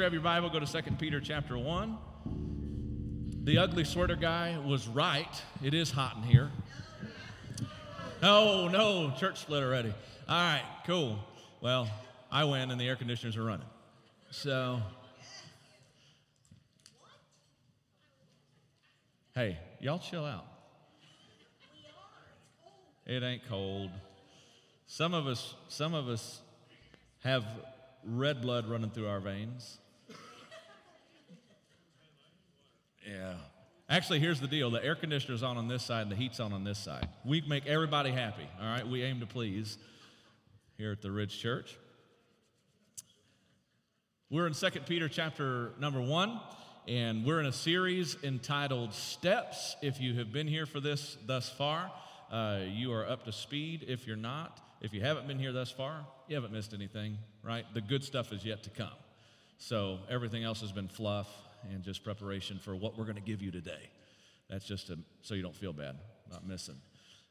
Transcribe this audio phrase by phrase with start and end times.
[0.00, 1.98] grab your Bible, go to 2 Peter chapter 1.
[3.44, 5.42] The ugly sweater guy was right.
[5.62, 6.50] It is hot in here.
[8.22, 9.92] No, no, church split already.
[10.26, 11.18] All right, cool.
[11.60, 11.86] Well,
[12.32, 13.66] I win and the air conditioners are running.
[14.30, 14.80] So,
[19.34, 20.46] hey, y'all chill out.
[23.04, 23.90] It ain't cold.
[24.86, 26.40] Some of us, some of us
[27.22, 27.44] have
[28.02, 29.76] red blood running through our veins.
[33.10, 33.34] Yeah.
[33.88, 36.52] Actually, here's the deal the air conditioner's on on this side and the heat's on
[36.52, 37.08] on this side.
[37.24, 38.86] We make everybody happy, all right?
[38.86, 39.78] We aim to please
[40.78, 41.76] here at the Ridge Church.
[44.30, 46.40] We're in 2 Peter chapter number 1,
[46.86, 49.74] and we're in a series entitled Steps.
[49.82, 51.90] If you have been here for this thus far,
[52.30, 53.86] uh, you are up to speed.
[53.88, 57.64] If you're not, if you haven't been here thus far, you haven't missed anything, right?
[57.74, 58.94] The good stuff is yet to come.
[59.58, 61.26] So everything else has been fluff
[61.70, 63.90] and just preparation for what we're going to give you today.
[64.48, 65.96] That's just to, so you don't feel bad
[66.28, 66.76] about missing.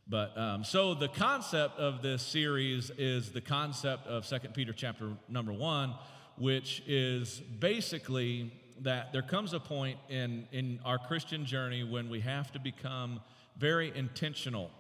[0.08, 5.12] But um, so the concept of this series is the concept of Second Peter chapter
[5.28, 5.94] number one,
[6.38, 12.22] which is basically that there comes a point in, in our Christian journey when we
[12.22, 13.20] have to become
[13.58, 14.72] very intentional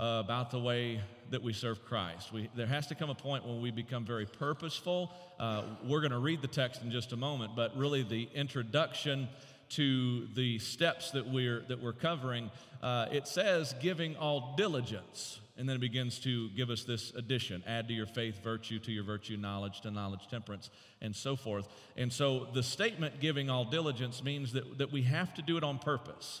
[0.00, 2.32] uh, about the way that we serve Christ.
[2.32, 5.12] We, there has to come a point when we become very purposeful.
[5.38, 9.28] Uh, we're going to read the text in just a moment, but really the introduction
[9.70, 12.50] to the steps that we're that we're covering,
[12.82, 17.62] uh, it says giving all diligence, and then it begins to give us this addition:
[17.66, 20.70] add to your faith virtue, to your virtue knowledge, to knowledge temperance,
[21.02, 21.68] and so forth.
[21.96, 25.64] And so the statement "giving all diligence" means that that we have to do it
[25.64, 26.40] on purpose.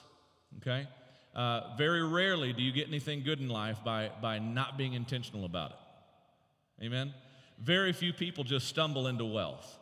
[0.62, 0.86] Okay.
[1.34, 5.44] Uh, very rarely do you get anything good in life by, by not being intentional
[5.44, 6.84] about it.
[6.86, 7.14] Amen?
[7.60, 9.78] Very few people just stumble into wealth.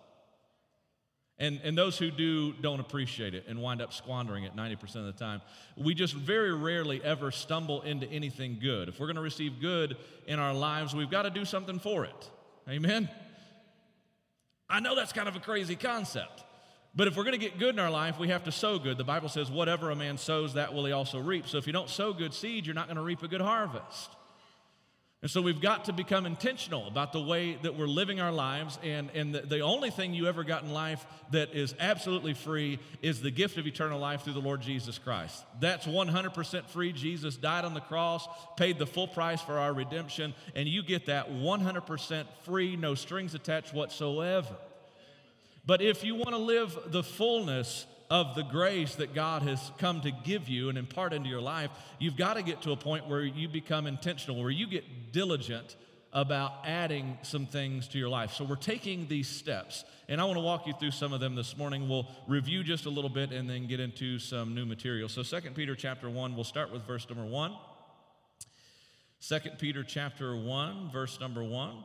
[1.39, 5.05] And, and those who do don't appreciate it and wind up squandering it 90% of
[5.05, 5.43] the time.
[5.77, 8.89] We just very rarely ever stumble into anything good.
[8.89, 12.07] If we're going to receive good in our lives, we've got to do something for
[12.07, 12.31] it.
[12.69, 13.11] Amen?
[14.69, 16.43] I know that's kind of a crazy concept.
[16.97, 18.97] But if we're going to get good in our life, we have to sow good.
[18.97, 21.47] The Bible says, whatever a man sows, that will he also reap.
[21.47, 24.11] So if you don't sow good seed, you're not going to reap a good harvest.
[25.23, 28.79] And so we've got to become intentional about the way that we're living our lives.
[28.83, 32.79] And, and the, the, only thing you ever got in life that is absolutely free
[33.03, 35.45] is the gift of eternal life through the Lord Jesus Christ.
[35.61, 36.93] That's 100% free.
[36.93, 41.07] Jesus died on the cross, paid the full price for our redemption, and you get
[41.07, 44.55] that 100% free, no strings attached whatsoever.
[45.67, 50.01] But if you want to live the fullness of the grace that God has come
[50.03, 53.09] to give you and impart into your life, you've got to get to a point
[53.09, 55.75] where you become intentional, where you get diligent
[56.13, 58.33] about adding some things to your life.
[58.33, 61.35] So we're taking these steps, and I want to walk you through some of them
[61.35, 61.89] this morning.
[61.89, 65.09] We'll review just a little bit and then get into some new material.
[65.09, 67.55] So 2 Peter chapter 1, we'll start with verse number 1.
[69.29, 71.85] 2 Peter chapter 1, verse number 1.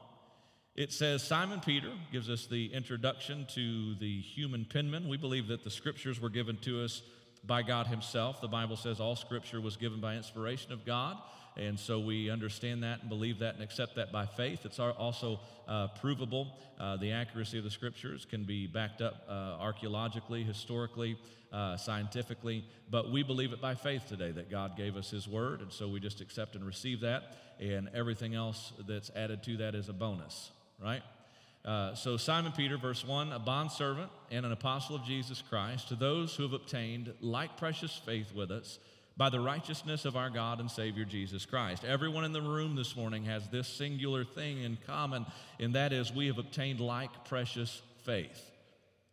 [0.74, 5.10] It says Simon Peter gives us the introduction to the human penman.
[5.10, 7.02] We believe that the scriptures were given to us
[7.44, 8.40] by God Himself.
[8.40, 11.18] The Bible says all scripture was given by inspiration of God.
[11.58, 14.62] And so we understand that and believe that and accept that by faith.
[14.64, 16.58] It's also uh, provable.
[16.80, 21.18] Uh, the accuracy of the scriptures can be backed up uh, archaeologically, historically,
[21.52, 25.60] uh, scientifically, but we believe it by faith today that God gave us His word.
[25.60, 27.36] And so we just accept and receive that.
[27.60, 31.02] And everything else that's added to that is a bonus right?
[31.64, 35.96] Uh, so, Simon Peter, verse 1, a bondservant and an apostle of Jesus Christ, to
[35.96, 38.80] those who have obtained like precious faith with us
[39.16, 41.84] by the righteousness of our God and Savior Jesus Christ.
[41.84, 45.28] Everyone in the room this morning has this singular thing in common,
[45.60, 48.50] and that is we have obtained like precious faith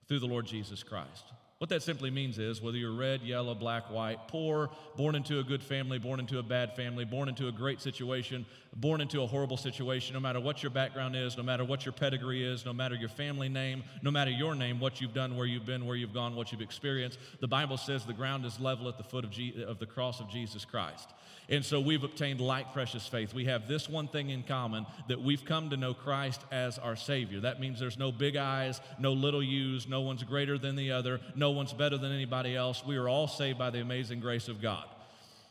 [0.06, 1.24] through the Lord Jesus Christ.
[1.58, 5.42] What that simply means is whether you're red, yellow, black, white, poor, born into a
[5.42, 8.46] good family, born into a bad family, born into a great situation,
[8.76, 11.92] born into a horrible situation, no matter what your background is, no matter what your
[11.92, 15.46] pedigree is, no matter your family name, no matter your name, what you've done, where
[15.46, 18.88] you've been, where you've gone, what you've experienced, the Bible says the ground is level
[18.88, 21.12] at the foot of, Je- of the cross of Jesus Christ.
[21.50, 23.32] And so we've obtained like precious faith.
[23.32, 26.94] We have this one thing in common that we've come to know Christ as our
[26.94, 27.40] Savior.
[27.40, 31.20] That means there's no big eyes, no little U's, no one's greater than the other,
[31.34, 32.84] no one's better than anybody else.
[32.84, 34.84] We are all saved by the amazing grace of God.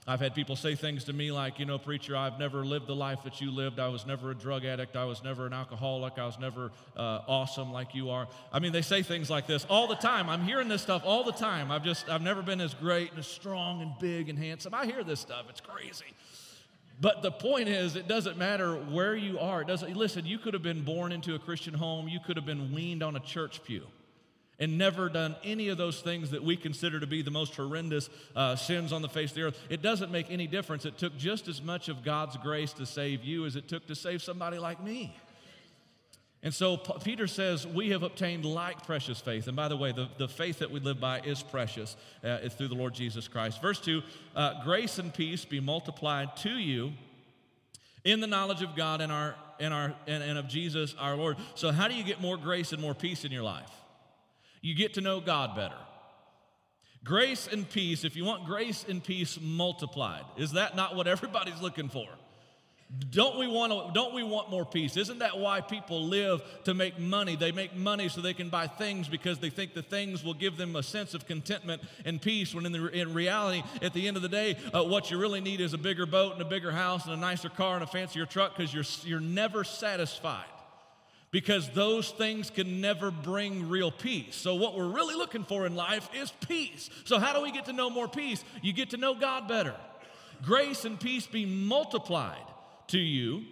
[0.10, 2.96] I've had people say things to me like, you know, preacher, I've never lived the
[2.96, 3.78] life that you lived.
[3.78, 4.96] I was never a drug addict.
[4.96, 6.18] I was never an alcoholic.
[6.18, 8.26] I was never uh, awesome like you are.
[8.54, 10.30] I mean, they say things like this all the time.
[10.30, 11.72] I'm hearing this stuff all the time.
[11.72, 14.74] I've just, I've never been as great and as strong and big and handsome.
[14.74, 15.46] I hear this stuff.
[15.50, 16.06] It's crazy.
[17.02, 19.62] But the point is, it doesn't matter where you are.
[19.62, 22.08] It doesn't, listen, you could have been born into a Christian home.
[22.08, 23.84] You could have been weaned on a church pew.
[24.60, 28.10] And never done any of those things that we consider to be the most horrendous
[28.36, 30.86] uh, sins on the face of the earth, it doesn't make any difference.
[30.86, 33.96] It took just as much of God's grace to save you as it took to
[33.96, 35.16] save somebody like me.
[36.44, 39.48] And so Peter says, We have obtained like precious faith.
[39.48, 41.98] And by the way, the, the faith that we live by is precious.
[42.24, 43.62] Uh, it's through the Lord Jesus Christ.
[43.62, 44.02] Verse 2
[44.36, 46.94] uh, Grace and peace be multiplied to you
[48.04, 51.38] in the knowledge of God and, our, and, our, and, and of Jesus our Lord.
[51.56, 53.72] So, how do you get more grace and more peace in your life?
[54.68, 55.78] You get to know God better.
[57.02, 61.62] Grace and peace, if you want grace and peace multiplied, is that not what everybody's
[61.62, 62.06] looking for?
[63.10, 64.98] Don't we want to, don't we want more peace?
[64.98, 67.38] Isn't that why people live to make money?
[67.38, 70.58] They make money so they can buy things because they think the things will give
[70.58, 72.54] them a sense of contentment and peace.
[72.54, 75.40] When in, the, in reality, at the end of the day, uh, what you really
[75.40, 77.88] need is a bigger boat and a bigger house and a nicer car and a
[77.88, 80.44] fancier truck because you're you're never satisfied
[81.32, 84.36] because those things can never bring real peace.
[84.36, 86.90] So, what we're really looking for in life is peace.
[87.04, 88.44] So, how do we get to know more peace?
[88.62, 89.76] You get to know God better.
[90.44, 92.46] Grace and peace be multiplied
[92.88, 93.44] to you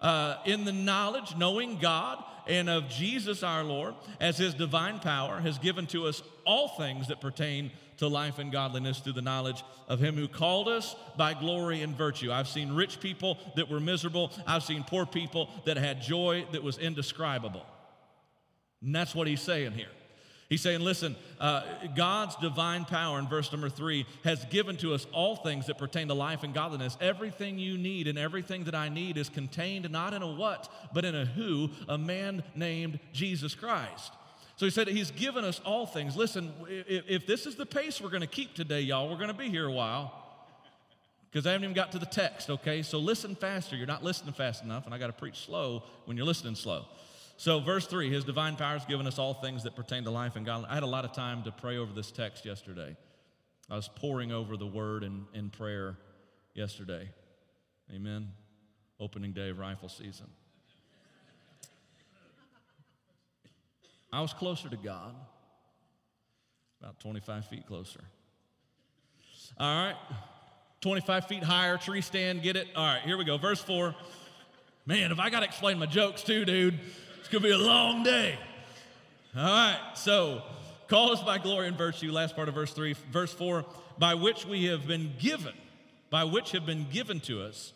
[0.00, 5.38] uh, in the knowledge, knowing God and of Jesus our Lord, as his divine power
[5.40, 9.62] has given to us all things that pertain to life and godliness through the knowledge
[9.88, 12.32] of him who called us by glory and virtue.
[12.32, 16.62] I've seen rich people that were miserable, I've seen poor people that had joy that
[16.62, 17.66] was indescribable.
[18.80, 19.88] And that's what he's saying here.
[20.48, 21.62] He's saying, listen, uh,
[21.94, 26.08] God's divine power in verse number three has given to us all things that pertain
[26.08, 26.96] to life and godliness.
[27.02, 31.04] Everything you need and everything that I need is contained not in a what, but
[31.04, 34.12] in a who, a man named Jesus Christ.
[34.56, 36.16] So he said, He's given us all things.
[36.16, 39.28] Listen, if, if this is the pace we're going to keep today, y'all, we're going
[39.28, 40.12] to be here a while
[41.30, 42.82] because I haven't even got to the text, okay?
[42.82, 43.76] So listen faster.
[43.76, 46.86] You're not listening fast enough, and I got to preach slow when you're listening slow.
[47.38, 50.34] So, verse 3 His divine power has given us all things that pertain to life
[50.34, 50.72] and godliness.
[50.72, 52.96] I had a lot of time to pray over this text yesterday.
[53.70, 55.96] I was poring over the word in, in prayer
[56.54, 57.08] yesterday.
[57.94, 58.32] Amen.
[58.98, 60.26] Opening day of rifle season.
[64.12, 65.14] I was closer to God,
[66.80, 68.00] about 25 feet closer.
[69.60, 69.96] All right,
[70.80, 72.66] 25 feet higher, tree stand, get it?
[72.74, 73.38] All right, here we go.
[73.38, 73.94] Verse 4.
[74.86, 76.80] Man, if I got to explain my jokes too, dude.
[77.28, 78.38] It's going to be a long day.
[79.36, 80.40] All right, so
[80.86, 82.94] call us by glory and virtue, last part of verse 3.
[83.12, 83.66] Verse 4
[83.98, 85.52] by which we have been given,
[86.08, 87.74] by which have been given to us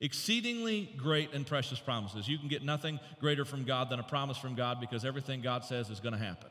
[0.00, 2.26] exceedingly great and precious promises.
[2.26, 5.64] You can get nothing greater from God than a promise from God because everything God
[5.64, 6.50] says is going to happen.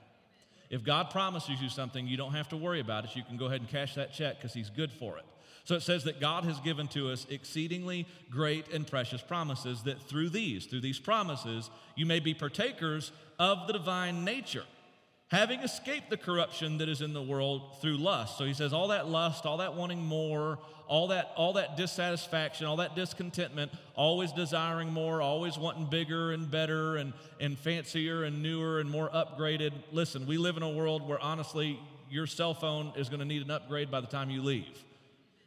[0.69, 3.17] If God promises you something, you don't have to worry about it.
[3.17, 5.25] You can go ahead and cash that check because He's good for it.
[5.69, 10.01] So it says that God has given to us exceedingly great and precious promises, that
[10.01, 14.63] through these, through these promises, you may be partakers of the divine nature,
[15.27, 18.39] having escaped the corruption that is in the world through lust.
[18.39, 20.57] So he says, all that lust, all that wanting more,
[20.87, 26.49] all that, all that dissatisfaction, all that discontentment, always desiring more, always wanting bigger and
[26.49, 29.73] better and, and fancier and newer and more upgraded.
[29.91, 31.79] Listen, we live in a world where honestly,
[32.09, 34.83] your cell phone is going to need an upgrade by the time you leave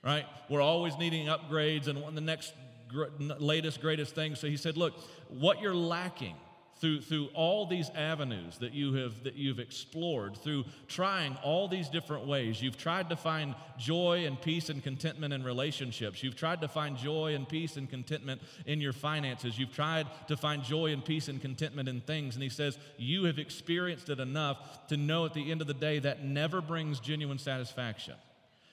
[0.02, 0.26] right?
[0.48, 2.54] We're always needing upgrades and the next
[2.88, 4.34] gr- latest, greatest thing.
[4.34, 4.94] So he said, look,
[5.28, 6.36] what you're lacking
[6.82, 11.88] through, through all these avenues that you have that you've explored through trying all these
[11.88, 16.60] different ways you've tried to find joy and peace and contentment in relationships you've tried
[16.60, 20.92] to find joy and peace and contentment in your finances you've tried to find joy
[20.92, 24.96] and peace and contentment in things and he says you have experienced it enough to
[24.96, 28.14] know at the end of the day that never brings genuine satisfaction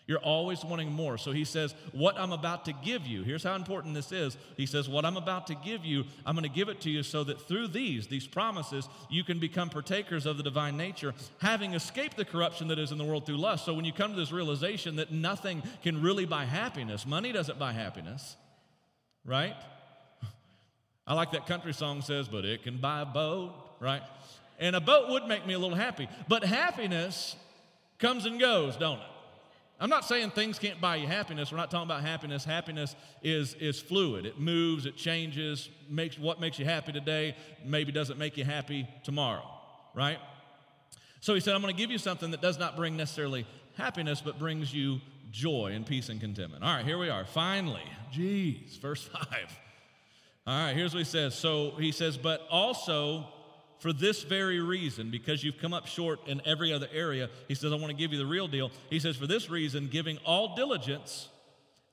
[0.09, 1.19] you're always wanting more.
[1.19, 4.37] So he says, What I'm about to give you, here's how important this is.
[4.57, 7.03] He says, What I'm about to give you, I'm going to give it to you
[7.03, 11.75] so that through these, these promises, you can become partakers of the divine nature, having
[11.75, 13.65] escaped the corruption that is in the world through lust.
[13.65, 17.59] So when you come to this realization that nothing can really buy happiness, money doesn't
[17.59, 18.35] buy happiness,
[19.23, 19.55] right?
[21.05, 24.01] I like that country song says, But it can buy a boat, right?
[24.57, 26.09] And a boat would make me a little happy.
[26.27, 27.35] But happiness
[27.99, 29.05] comes and goes, don't it?
[29.81, 31.51] I'm not saying things can't buy you happiness.
[31.51, 32.43] We're not talking about happiness.
[32.43, 34.25] Happiness is, is fluid.
[34.25, 35.69] It moves, it changes.
[35.89, 39.47] Makes what makes you happy today maybe doesn't make you happy tomorrow,
[39.93, 40.19] right?
[41.21, 43.45] So he said, I'm going to give you something that does not bring necessarily
[43.75, 44.99] happiness, but brings you
[45.31, 46.63] joy and peace and contentment.
[46.63, 47.23] All right, here we are.
[47.23, 49.25] Finally, geez, verse 5.
[50.47, 51.35] All right, here's what he says.
[51.35, 53.27] So he says, but also
[53.79, 57.71] for this very reason, because you've come up short in every other area, he says,
[57.71, 58.71] I want to give you the real deal.
[58.89, 61.29] He says, for this reason, giving all diligence,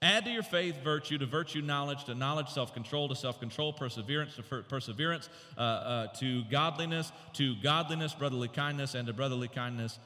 [0.03, 3.73] Add to your faith virtue, to virtue knowledge, to knowledge self control, to self control
[3.73, 9.99] perseverance, to perseverance, uh, uh, to godliness, to godliness brotherly kindness, and to brotherly kindness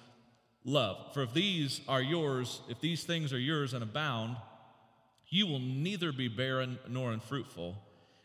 [0.65, 1.13] love.
[1.13, 4.37] For if these are yours, if these things are yours and abound,
[5.29, 7.77] you will neither be barren nor unfruitful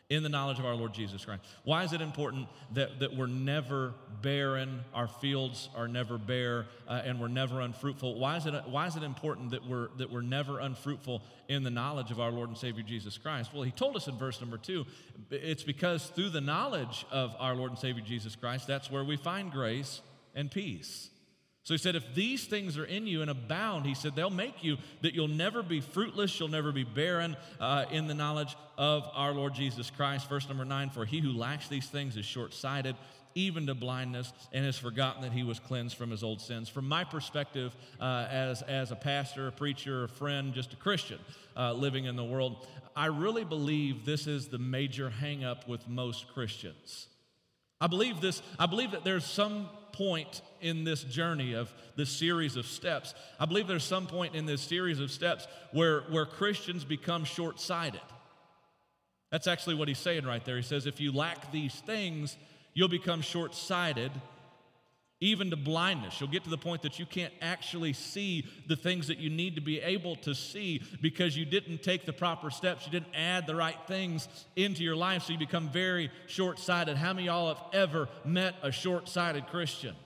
[0.08, 1.42] in the knowledge of our Lord Jesus Christ.
[1.64, 7.02] Why is it important that, that we're never barren, our fields are never bare, uh,
[7.04, 8.18] and we're never unfruitful?
[8.18, 11.70] Why is, it, why is it important that we're, that we're never unfruitful in the
[11.70, 13.52] knowledge of our Lord and Savior Jesus Christ?
[13.52, 14.86] Well, he told us in verse number two
[15.30, 19.16] it's because through the knowledge of our Lord and Savior Jesus Christ, that's where we
[19.16, 20.02] find grace
[20.36, 21.10] and peace.
[21.64, 24.62] So he said, if these things are in you and abound, he said, they'll make
[24.62, 29.08] you that you'll never be fruitless, you'll never be barren uh, in the knowledge of
[29.14, 30.28] our Lord Jesus Christ.
[30.28, 32.96] Verse number nine, for he who lacks these things is short sighted,
[33.34, 36.68] even to blindness, and has forgotten that he was cleansed from his old sins.
[36.68, 41.18] From my perspective, uh, as, as a pastor, a preacher, a friend, just a Christian
[41.56, 46.28] uh, living in the world, I really believe this is the major hangup with most
[46.32, 47.08] Christians.
[47.78, 52.56] I believe this, I believe that there's some point in this journey of this series
[52.56, 53.14] of steps.
[53.38, 57.60] I believe there's some point in this series of steps where, where Christians become short
[57.60, 58.00] sighted.
[59.30, 60.56] That's actually what he's saying right there.
[60.56, 62.36] He says, if you lack these things,
[62.74, 64.12] you'll become short sighted
[65.20, 66.20] even to blindness.
[66.20, 69.54] You'll get to the point that you can't actually see the things that you need
[69.54, 72.84] to be able to see because you didn't take the proper steps.
[72.84, 76.98] You didn't add the right things into your life, so you become very short sighted.
[76.98, 79.96] How many of y'all have ever met a short sighted Christian?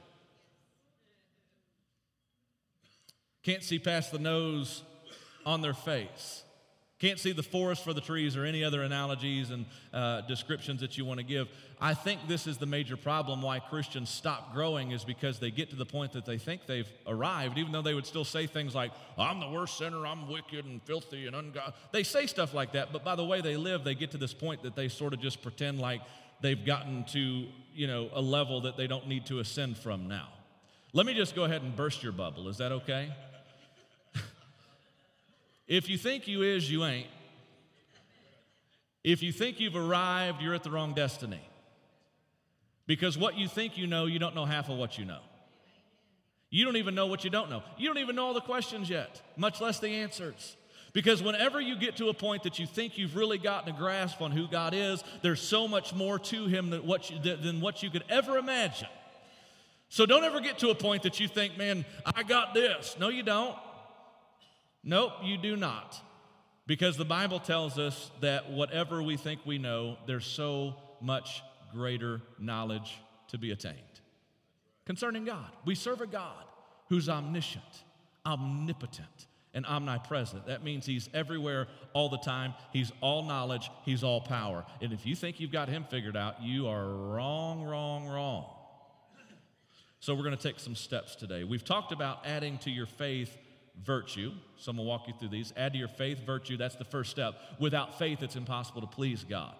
[3.42, 4.82] Can't see past the nose
[5.44, 6.44] on their face.
[7.00, 10.98] Can't see the forest for the trees or any other analogies and uh, descriptions that
[10.98, 11.48] you want to give.
[11.80, 15.70] I think this is the major problem why Christians stop growing is because they get
[15.70, 18.74] to the point that they think they've arrived, even though they would still say things
[18.74, 21.72] like, I'm the worst sinner, I'm wicked and filthy and ungodly.
[21.90, 24.34] They say stuff like that, but by the way they live, they get to this
[24.34, 26.02] point that they sort of just pretend like
[26.42, 30.28] they've gotten to, you know, a level that they don't need to ascend from now.
[30.92, 32.48] Let me just go ahead and burst your bubble.
[32.48, 33.10] Is that okay?
[35.70, 37.06] If you think you is, you ain't.
[39.04, 41.40] If you think you've arrived, you're at the wrong destiny.
[42.88, 45.20] Because what you think you know, you don't know half of what you know.
[46.50, 47.62] You don't even know what you don't know.
[47.78, 50.56] You don't even know all the questions yet, much less the answers.
[50.92, 54.20] Because whenever you get to a point that you think you've really gotten a grasp
[54.20, 57.84] on who God is, there's so much more to Him than what you, than what
[57.84, 58.88] you could ever imagine.
[59.88, 62.96] So don't ever get to a point that you think, man, I got this.
[62.98, 63.56] No, you don't.
[64.82, 66.00] Nope, you do not.
[66.66, 72.20] Because the Bible tells us that whatever we think we know, there's so much greater
[72.38, 73.76] knowledge to be attained.
[74.86, 76.44] Concerning God, we serve a God
[76.88, 77.84] who's omniscient,
[78.24, 80.46] omnipotent, and omnipresent.
[80.46, 82.54] That means He's everywhere all the time.
[82.72, 84.64] He's all knowledge, He's all power.
[84.80, 88.46] And if you think you've got Him figured out, you are wrong, wrong, wrong.
[90.00, 91.44] So we're going to take some steps today.
[91.44, 93.36] We've talked about adding to your faith
[93.84, 94.32] virtue.
[94.56, 95.52] So I'm going to walk you through these.
[95.56, 96.56] Add to your faith virtue.
[96.56, 97.34] That's the first step.
[97.58, 99.54] Without faith, it's impossible to please God.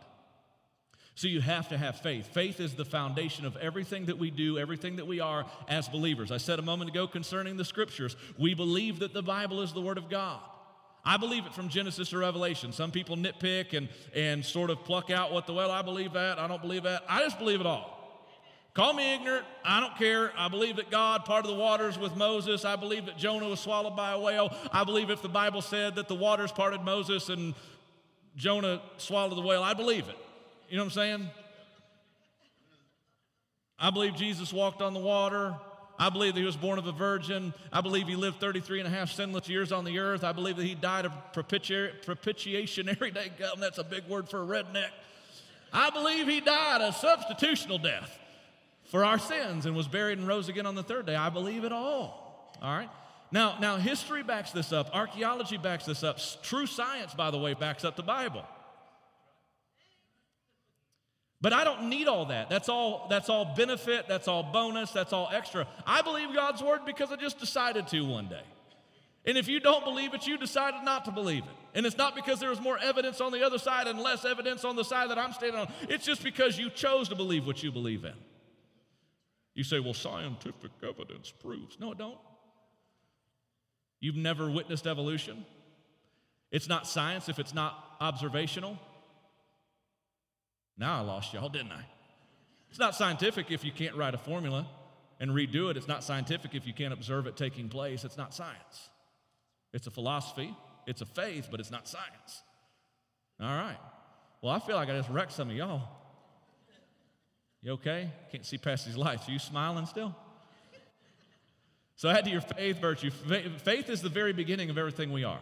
[1.15, 2.29] So you have to have faith.
[2.29, 6.33] Faith is the foundation of everything that we do, everything that we are as believers.
[6.33, 9.83] I said a moment ago concerning the scriptures, we believe that the Bible is the
[9.83, 10.41] Word of God.
[11.05, 12.73] I believe it from Genesis to Revelation.
[12.73, 16.39] Some people nitpick and, and sort of pluck out what the, well, I believe that,
[16.39, 17.03] I don't believe that.
[17.09, 18.00] I just believe it all.
[18.73, 19.45] Call me ignorant.
[19.65, 20.33] I don't care.
[20.39, 22.65] I believe that God parted the waters with Moses.
[22.65, 24.55] I believe that Jonah was swallowed by a whale.
[24.73, 27.55] I believe if the Bible said that the waters parted Moses and
[28.37, 30.17] Jonah swallowed the whale, I believe it.
[30.69, 31.31] You know what I'm saying?
[33.77, 35.57] I believe Jesus walked on the water.
[35.99, 37.53] I believe that he was born of a virgin.
[37.73, 40.23] I believe he lived 33 and a half sinless years on the earth.
[40.23, 43.33] I believe that he died of propiti- propitiationary day.
[43.59, 44.91] That's a big word for a redneck.
[45.73, 48.20] I believe he died a substitutional death
[48.91, 51.15] for our sins and was buried and rose again on the third day.
[51.15, 52.53] I believe it all.
[52.61, 52.91] All right?
[53.33, 57.55] Now, now history backs this up, archaeology backs this up, true science, by the way,
[57.55, 58.45] backs up the Bible.
[61.41, 62.51] But I don't need all that.
[62.51, 65.67] That's all, that's all benefit, that's all bonus, that's all extra.
[65.87, 68.43] I believe God's word because I just decided to one day.
[69.25, 71.51] And if you don't believe it, you decided not to believe it.
[71.75, 74.65] And it's not because there was more evidence on the other side and less evidence
[74.65, 75.73] on the side that I'm standing on.
[75.89, 78.15] It's just because you chose to believe what you believe in.
[79.55, 81.79] You say, well, scientific evidence proves.
[81.81, 82.19] No, it don't.
[84.01, 85.45] You've never witnessed evolution.
[86.51, 88.79] It's not science if it's not observational.
[90.79, 91.85] Now I lost y'all, didn't I?
[92.71, 94.67] It's not scientific if you can't write a formula
[95.19, 95.77] and redo it.
[95.77, 98.05] It's not scientific if you can't observe it taking place.
[98.05, 98.89] It's not science.
[99.73, 102.43] It's a philosophy, It's a faith, but it's not science.
[103.41, 103.79] All right.
[104.43, 106.00] Well, I feel like I just wrecked some of y'all.
[107.63, 108.11] You okay?
[108.33, 109.29] Can't see past these lights.
[109.29, 110.15] Are you smiling still?
[111.97, 113.11] So add to your faith virtue.
[113.11, 115.41] Faith is the very beginning of everything we are.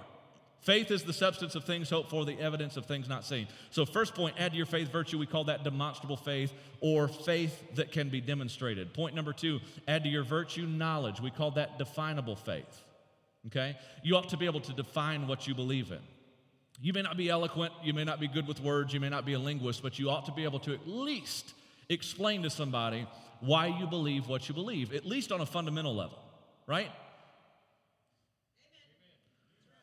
[0.60, 3.46] Faith is the substance of things hoped for, the evidence of things not seen.
[3.70, 5.16] So, first point, add to your faith virtue.
[5.16, 8.92] We call that demonstrable faith or faith that can be demonstrated.
[8.92, 11.20] Point number two, add to your virtue knowledge.
[11.20, 12.82] We call that definable faith.
[13.46, 13.76] Okay?
[14.02, 16.00] You ought to be able to define what you believe in.
[16.80, 19.24] You may not be eloquent, you may not be good with words, you may not
[19.24, 21.54] be a linguist, but you ought to be able to at least
[21.88, 23.06] explain to somebody
[23.40, 26.18] why you believe what you believe, at least on a fundamental level
[26.68, 26.90] right?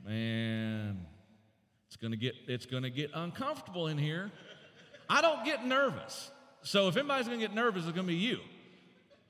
[0.06, 1.06] Man,
[1.88, 4.32] it's gonna get it's gonna get uncomfortable in here.
[5.10, 6.30] I don't get nervous.
[6.62, 8.40] So if anybody's gonna get nervous, it's gonna be you.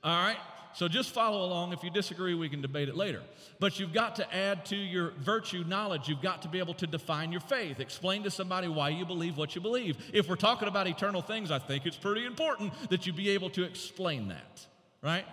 [0.04, 0.36] All right?
[0.76, 1.72] So just follow along.
[1.72, 3.22] If you disagree, we can debate it later.
[3.58, 6.06] But you've got to add to your virtue knowledge.
[6.06, 7.80] You've got to be able to define your faith.
[7.80, 9.96] Explain to somebody why you believe what you believe.
[10.12, 13.48] If we're talking about eternal things, I think it's pretty important that you be able
[13.50, 14.66] to explain that,
[15.02, 15.24] right?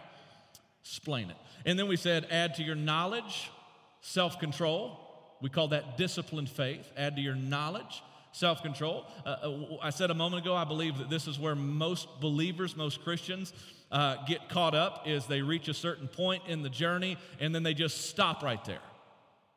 [0.81, 1.35] Explain it.
[1.65, 3.51] And then we said, add to your knowledge,
[3.99, 4.97] self control.
[5.41, 6.89] We call that disciplined faith.
[6.95, 9.07] Add to your knowledge, self control.
[9.25, 12.77] Uh, uh, I said a moment ago, I believe that this is where most believers,
[12.77, 13.51] most Christians,
[13.93, 17.63] uh, get caught up is they reach a certain point in the journey and then
[17.63, 18.81] they just stop right there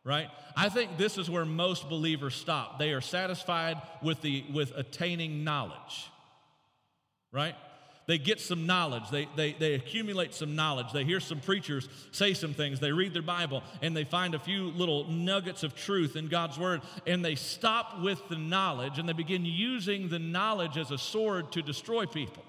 [0.04, 4.72] right i think this is where most believers stop they are satisfied with the with
[4.76, 6.10] attaining knowledge
[7.32, 7.56] right
[8.06, 9.10] they get some knowledge.
[9.10, 10.92] They, they, they accumulate some knowledge.
[10.92, 12.78] They hear some preachers say some things.
[12.78, 16.56] They read their Bible and they find a few little nuggets of truth in God's
[16.56, 20.98] Word and they stop with the knowledge and they begin using the knowledge as a
[20.98, 22.44] sword to destroy people.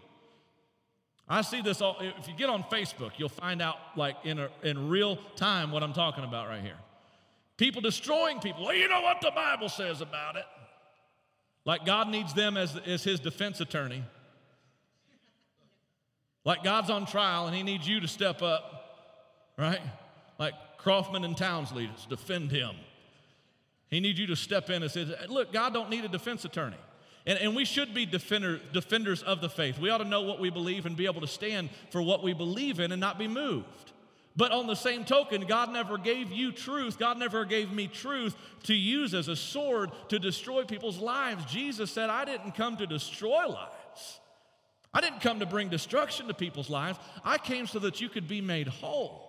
[1.30, 4.50] I see this all, if you get on Facebook, you'll find out like in, a,
[4.64, 6.78] in real time what I'm talking about right here.
[7.58, 8.64] People destroying people.
[8.64, 10.46] Well, you know what the Bible says about it.
[11.66, 14.04] Like God needs them as, as his defense attorney
[16.48, 19.82] like God's on trial and He needs you to step up, right?
[20.40, 22.74] Like Kaufman and Townsley, just defend Him.
[23.90, 26.78] He needs you to step in and say, Look, God don't need a defense attorney.
[27.28, 29.78] And, and we should be defender, defenders of the faith.
[29.78, 32.34] We ought to know what we believe and be able to stand for what we
[32.34, 33.92] believe in and not be moved.
[34.38, 36.98] But on the same token, God never gave you truth.
[36.98, 41.44] God never gave me truth to use as a sword to destroy people's lives.
[41.46, 44.20] Jesus said, I didn't come to destroy lives.
[44.94, 46.98] I didn't come to bring destruction to people's lives.
[47.26, 49.27] I came so that you could be made whole.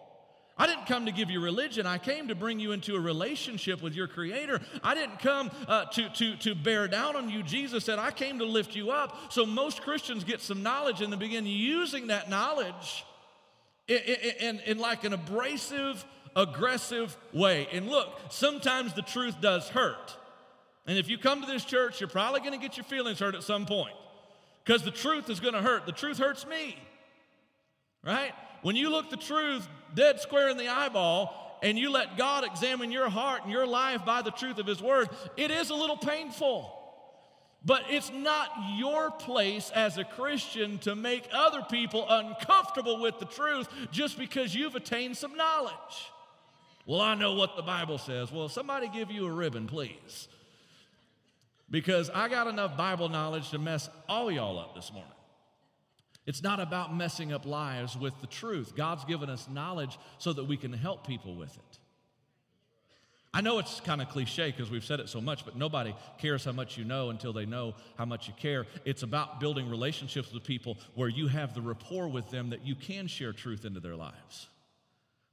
[0.58, 1.86] I didn't come to give you religion.
[1.86, 4.60] I came to bring you into a relationship with your Creator.
[4.82, 7.44] I didn't come uh, to, to, to bear down on you.
[7.44, 9.32] Jesus said, I came to lift you up.
[9.32, 13.04] So most Christians get some knowledge and they begin using that knowledge
[13.86, 13.98] in,
[14.40, 17.68] in, in like an abrasive, aggressive way.
[17.72, 20.16] And look, sometimes the truth does hurt.
[20.88, 23.36] And if you come to this church, you're probably going to get your feelings hurt
[23.36, 23.94] at some point
[24.64, 25.86] because the truth is going to hurt.
[25.86, 26.76] The truth hurts me,
[28.02, 28.32] right?
[28.62, 32.92] When you look the truth dead square in the eyeball and you let God examine
[32.92, 35.96] your heart and your life by the truth of His Word, it is a little
[35.96, 36.74] painful.
[37.64, 43.26] But it's not your place as a Christian to make other people uncomfortable with the
[43.26, 45.72] truth just because you've attained some knowledge.
[46.86, 48.30] Well, I know what the Bible says.
[48.30, 50.28] Well, somebody give you a ribbon, please
[51.70, 55.12] because I got enough Bible knowledge to mess all y'all up this morning.
[56.28, 58.76] It's not about messing up lives with the truth.
[58.76, 61.78] God's given us knowledge so that we can help people with it.
[63.32, 66.44] I know it's kind of cliche because we've said it so much, but nobody cares
[66.44, 68.66] how much you know until they know how much you care.
[68.84, 72.74] It's about building relationships with people where you have the rapport with them that you
[72.74, 74.48] can share truth into their lives.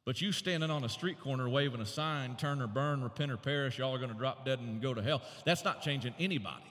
[0.05, 3.38] But you standing on a street corner waving a sign, turn or burn, repent or
[3.38, 5.21] perish, y'all are going to drop dead and go to hell.
[5.43, 6.63] That's not changing anybody.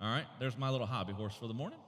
[0.00, 1.78] All right, there's my little hobby horse for the morning.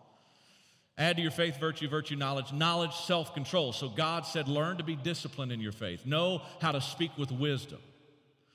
[0.96, 3.72] Add to your faith virtue, virtue, knowledge, knowledge, self control.
[3.72, 6.06] So God said, learn to be disciplined in your faith.
[6.06, 7.80] Know how to speak with wisdom.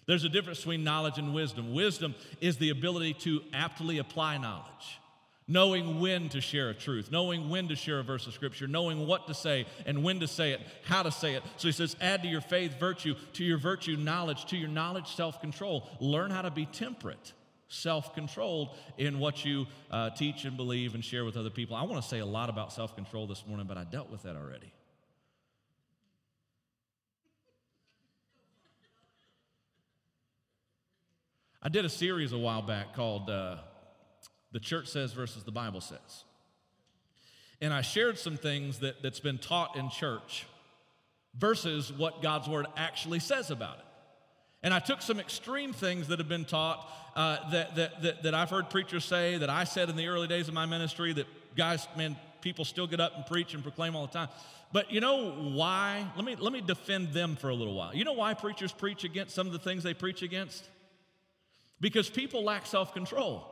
[0.06, 1.74] There's a difference between knowledge and wisdom.
[1.74, 5.00] Wisdom is the ability to aptly apply knowledge
[5.50, 9.08] knowing when to share a truth, knowing when to share a verse of scripture, knowing
[9.08, 11.44] what to say and when to say it, how to say it.
[11.58, 15.08] So he says, add to your faith virtue, to your virtue knowledge, to your knowledge
[15.16, 15.90] self control.
[16.00, 17.34] Learn how to be temperate,
[17.70, 21.76] self controlled in what you uh, teach and believe and share with other people.
[21.76, 24.24] I want to say a lot about self control this morning, but I dealt with
[24.24, 24.74] that already.
[31.62, 33.58] I did a series a while back called uh,
[34.52, 36.24] the church says versus the Bible says.
[37.62, 40.48] And I shared some things that, that's been taught in church
[41.38, 43.86] versus what God's word actually says about it.
[44.62, 48.34] And I took some extreme things that have been taught uh, that, that, that, that
[48.34, 51.28] I've heard preachers say, that I said in the early days of my ministry, that
[51.56, 54.30] guys, man, people still get up and preach and proclaim all the time.
[54.72, 56.06] But you know why?
[56.16, 57.96] Let me, let me defend them for a little while.
[57.96, 60.68] You know why preachers preach against some of the things they preach against?
[61.82, 63.46] Because people lack self control.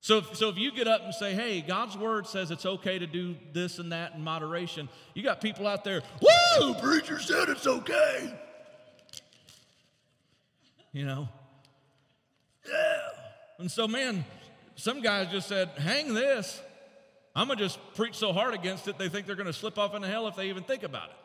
[0.00, 3.06] So so if you get up and say, hey, God's word says it's okay to
[3.06, 7.66] do this and that in moderation, you got people out there, woo, preacher said it's
[7.66, 8.32] okay.
[10.92, 11.28] You know?
[13.58, 14.24] And so, man,
[14.76, 16.60] some guys just said, hang this.
[17.34, 19.78] I'm going to just preach so hard against it, they think they're going to slip
[19.78, 21.16] off into hell if they even think about it.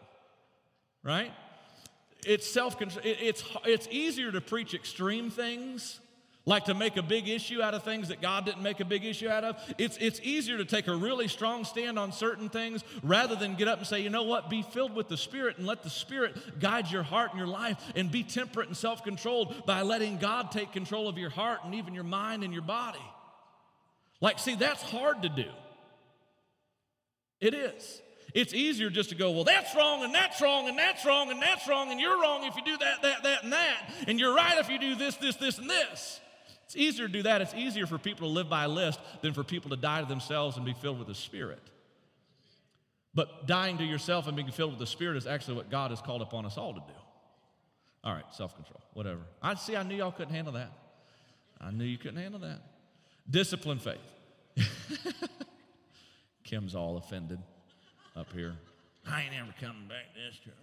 [1.03, 1.31] Right?
[2.25, 3.01] It's self control.
[3.05, 5.99] It's, it's easier to preach extreme things,
[6.47, 9.03] like to make a big issue out of things that God didn't make a big
[9.03, 9.57] issue out of.
[9.77, 13.67] It's, it's easier to take a really strong stand on certain things rather than get
[13.67, 16.59] up and say, you know what, be filled with the Spirit and let the Spirit
[16.59, 20.49] guide your heart and your life and be temperate and self controlled by letting God
[20.51, 23.03] take control of your heart and even your mind and your body.
[24.21, 25.49] Like, see, that's hard to do.
[27.41, 28.01] It is.
[28.33, 31.41] It's easier just to go, well, that's wrong, and that's wrong, and that's wrong, and
[31.41, 34.33] that's wrong, and you're wrong if you do that, that, that, and that, and you're
[34.33, 36.21] right if you do this, this, this, and this.
[36.67, 37.41] It's easier to do that.
[37.41, 40.05] It's easier for people to live by a list than for people to die to
[40.05, 41.61] themselves and be filled with the Spirit.
[43.13, 46.01] But dying to yourself and being filled with the Spirit is actually what God has
[46.01, 46.93] called upon us all to do.
[48.03, 49.21] All right, self control, whatever.
[49.41, 50.71] I see, I knew y'all couldn't handle that.
[51.61, 52.59] I knew you couldn't handle that.
[53.29, 53.97] Discipline faith.
[56.43, 57.39] Kim's all offended
[58.17, 58.55] up here.
[59.09, 60.53] I ain't ever coming back to this church.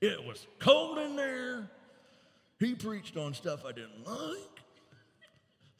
[0.00, 1.68] It was cold in there.
[2.60, 4.59] He preached on stuff I didn't like.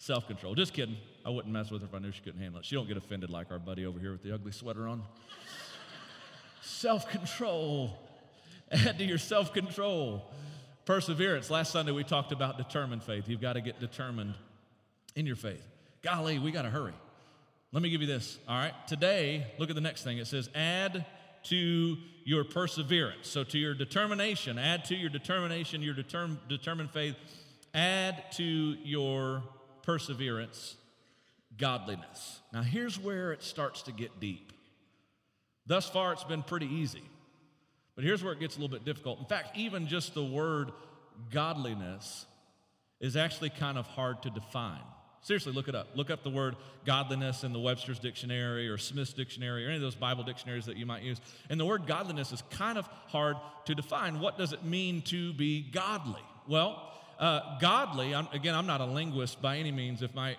[0.00, 0.54] Self control.
[0.54, 0.96] Just kidding.
[1.26, 2.64] I wouldn't mess with her if I knew she couldn't handle it.
[2.64, 5.02] She don't get offended like our buddy over here with the ugly sweater on.
[6.62, 7.98] self control.
[8.72, 10.24] Add to your self control.
[10.86, 11.50] Perseverance.
[11.50, 13.28] Last Sunday we talked about determined faith.
[13.28, 14.34] You've got to get determined
[15.16, 15.62] in your faith.
[16.00, 16.94] Golly, we got to hurry.
[17.70, 18.72] Let me give you this, all right?
[18.88, 20.16] Today, look at the next thing.
[20.16, 21.04] It says, add
[21.44, 23.28] to your perseverance.
[23.28, 27.16] So, to your determination, add to your determination, your determ- determined faith,
[27.74, 29.42] add to your
[29.82, 30.76] perseverance,
[31.58, 32.40] godliness.
[32.52, 34.52] Now, here's where it starts to get deep.
[35.66, 37.02] Thus far, it's been pretty easy.
[37.94, 39.18] But here's where it gets a little bit difficult.
[39.18, 40.72] In fact, even just the word
[41.30, 42.26] godliness
[43.00, 44.80] is actually kind of hard to define.
[45.22, 45.88] Seriously, look it up.
[45.94, 49.82] Look up the word godliness in the Webster's dictionary or Smith's dictionary or any of
[49.82, 51.20] those Bible dictionaries that you might use.
[51.50, 54.20] And the word godliness is kind of hard to define.
[54.20, 56.22] What does it mean to be godly?
[56.48, 56.90] Well,
[57.20, 60.02] uh, godly, I'm, again, I'm not a linguist by any means.
[60.02, 60.36] If my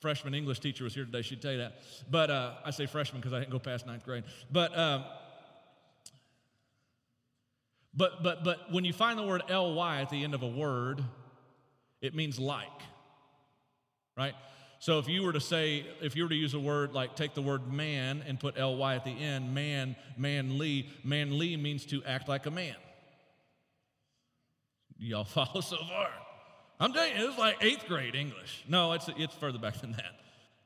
[0.00, 1.74] freshman English teacher was here today, she'd tell you that.
[2.10, 4.24] But uh, I say freshman because I didn't go past ninth grade.
[4.50, 5.04] But, um,
[7.94, 11.04] but, but, but when you find the word ly at the end of a word,
[12.00, 12.70] it means like
[14.16, 14.34] right?
[14.78, 17.34] So if you were to say, if you were to use a word like take
[17.34, 22.28] the word man and put ly at the end, man, manly, manly means to act
[22.28, 22.74] like a man.
[25.02, 26.10] Y'all follow so far?
[26.78, 28.64] I'm telling you, it's like eighth grade English.
[28.68, 30.20] No, it's it's further back than that.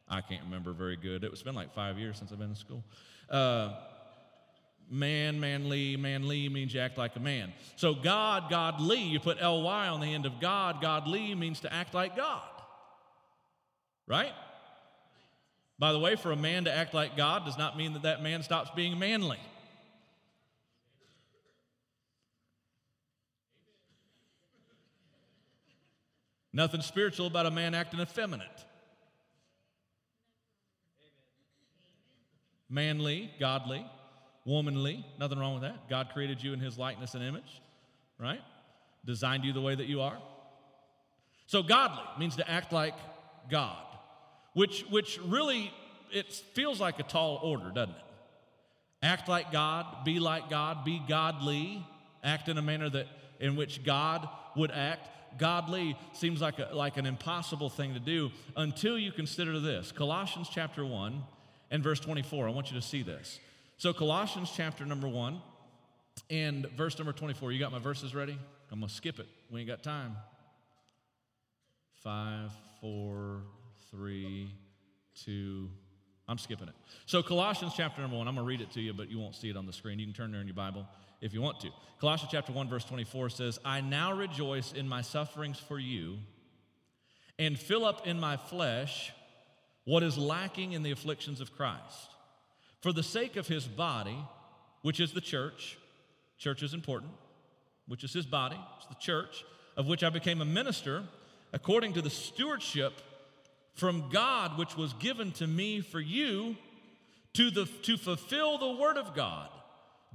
[0.09, 1.25] I can't remember very good.
[1.25, 2.85] It's been like five years since I've been in school.
[3.29, 3.75] Uh,
[4.89, 7.53] man, manly, manly means you act like a man.
[7.75, 11.93] So God, godly, you put ly on the end of God, godly means to act
[11.93, 12.43] like God.
[14.07, 14.33] Right?
[15.79, 18.23] By the way, for a man to act like God does not mean that that
[18.23, 19.41] man stops being manly.
[26.57, 28.65] Nothing spiritual about a man acting effeminate.
[32.71, 33.87] Manly, godly,
[34.47, 35.91] womanly, nothing wrong with that.
[35.91, 37.61] God created you in his likeness and image,
[38.19, 38.41] right?
[39.05, 40.17] Designed you the way that you are.
[41.47, 42.95] So, godly means to act like
[43.51, 43.87] God
[44.57, 45.71] which, which really
[46.11, 48.03] it feels like a tall order, doesn't it?
[49.03, 51.87] Act like God, be like God, be godly,
[52.25, 53.07] act in a manner that
[53.39, 55.11] in which God would act.
[55.39, 59.93] Godly seems like, a, like an impossible thing to do until you consider this.
[59.93, 61.23] Colossians chapter 1
[61.71, 62.49] and verse 24.
[62.49, 63.41] I want you to see this.
[63.79, 65.41] So, Colossians chapter number 1
[66.31, 67.53] and verse number 24.
[67.53, 68.39] You got my verses ready?
[68.73, 69.27] I'm going to skip it.
[69.51, 70.17] We ain't got time.
[72.03, 73.43] Five, four,
[73.91, 74.51] three,
[75.25, 75.69] two.
[76.29, 76.75] I'm skipping it.
[77.05, 79.35] So, Colossians chapter number one, I'm going to read it to you, but you won't
[79.35, 79.99] see it on the screen.
[79.99, 80.87] You can turn there in your Bible
[81.21, 81.71] if you want to.
[82.01, 86.19] Colossians chapter 1, verse 24 says, I now rejoice in my sufferings for you
[87.39, 89.13] and fill up in my flesh
[89.85, 92.11] what is lacking in the afflictions of Christ.
[92.81, 94.19] For the sake of his body,
[94.83, 95.79] which is the church,
[96.39, 97.13] church is important,
[97.87, 99.45] which is his body, it's the church,
[99.77, 101.05] of which I became a minister,
[101.53, 102.93] according to the stewardship
[103.75, 106.57] from God which was given to me for you
[107.35, 109.51] to, the, to fulfill the word of God,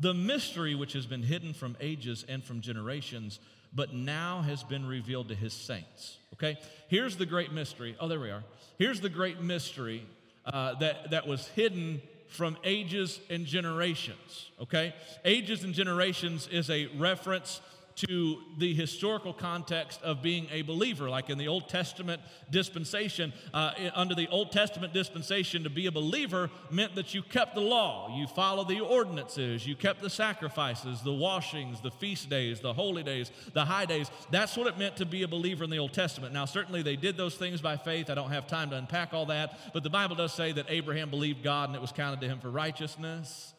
[0.02, 3.40] the mystery which has been hidden from ages and from generations,
[3.74, 6.18] but now has been revealed to his saints.
[6.34, 6.58] Okay?
[6.88, 7.96] Here's the great mystery.
[8.00, 8.44] Oh, there we are.
[8.80, 10.04] Here's the great mystery
[10.44, 14.50] uh, that, that was hidden from ages and generations.
[14.60, 14.96] Okay?
[15.24, 17.62] Ages and generations is a reference
[17.96, 21.10] to the historical context of being a believer.
[21.10, 25.92] Like in the Old Testament dispensation, uh, under the Old Testament dispensation, to be a
[25.92, 31.02] believer meant that you kept the law, you followed the ordinances, you kept the sacrifices,
[31.02, 34.10] the washings, the feast days, the holy days, the high days.
[34.30, 36.34] That's what it meant to be a believer in the Old Testament.
[36.34, 38.10] Now, certainly they did those things by faith.
[38.10, 41.10] I don't have time to unpack all that, but the Bible does say that Abraham
[41.10, 43.54] believed God and it was counted to him for righteousness.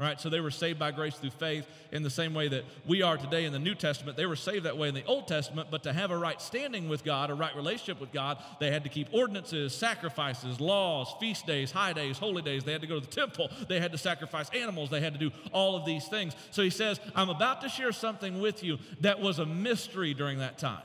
[0.00, 2.64] All right, so they were saved by grace through faith in the same way that
[2.86, 4.16] we are today in the New Testament.
[4.16, 6.88] They were saved that way in the Old Testament, but to have a right standing
[6.88, 11.46] with God, a right relationship with God, they had to keep ordinances, sacrifices, laws, feast
[11.46, 12.62] days, high days, holy days.
[12.62, 13.50] They had to go to the temple.
[13.66, 14.88] They had to sacrifice animals.
[14.88, 16.36] They had to do all of these things.
[16.52, 20.38] So he says, I'm about to share something with you that was a mystery during
[20.38, 20.82] that time.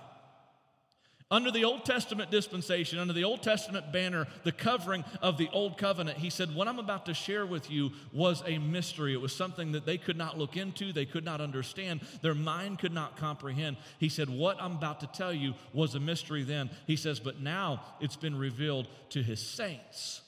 [1.33, 5.79] Under the Old Testament dispensation, under the Old Testament banner, the covering of the Old
[5.79, 9.13] Covenant, he said, What I'm about to share with you was a mystery.
[9.13, 12.77] It was something that they could not look into, they could not understand, their mind
[12.77, 13.77] could not comprehend.
[13.97, 16.69] He said, What I'm about to tell you was a mystery then.
[16.85, 20.21] He says, But now it's been revealed to his saints.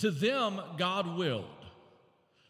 [0.00, 1.46] To them, God willed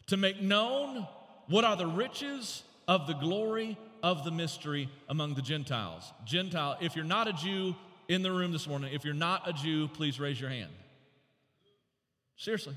[0.07, 1.07] to make known
[1.47, 6.11] what are the riches of the glory of the mystery among the Gentiles.
[6.25, 7.75] Gentile, if you're not a Jew
[8.07, 10.71] in the room this morning, if you're not a Jew, please raise your hand.
[12.37, 12.75] Seriously.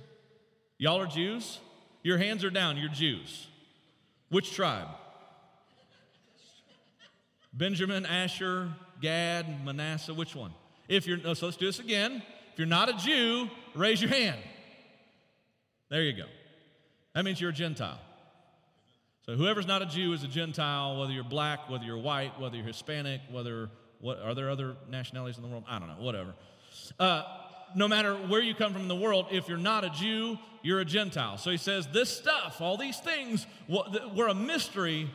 [0.78, 1.58] Y'all are Jews?
[2.02, 3.46] Your hands are down, you're Jews.
[4.28, 4.88] Which tribe?
[7.52, 10.52] Benjamin, Asher, Gad, Manasseh, which one?
[10.88, 12.22] If you're, so let's do this again.
[12.52, 14.40] If you're not a Jew, raise your hand.
[15.90, 16.24] There you go.
[17.14, 18.00] That means you're a Gentile.
[19.26, 22.56] So whoever's not a Jew is a Gentile, whether you're black, whether you're white, whether
[22.56, 25.64] you're Hispanic, whether what are there other nationalities in the world?
[25.68, 26.34] I don't know, whatever.
[26.98, 27.22] Uh,
[27.76, 30.80] no matter where you come from in the world, if you're not a Jew, you're
[30.80, 31.38] a Gentile.
[31.38, 35.08] So he says, This stuff, all these things, were a mystery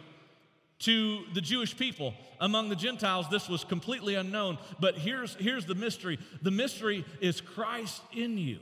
[0.79, 2.13] to the Jewish people.
[2.39, 4.57] Among the Gentiles, this was completely unknown.
[4.79, 8.59] But here's, here's the mystery the mystery is Christ in you.